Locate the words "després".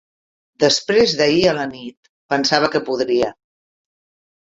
0.63-1.13